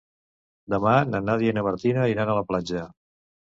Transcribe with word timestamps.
Demà 0.73 0.93
na 1.09 1.19
Nàdia 1.25 1.51
i 1.53 1.57
na 1.59 1.65
Martina 1.67 2.09
iran 2.15 2.33
a 2.35 2.39
la 2.39 2.47
platja. 2.49 2.89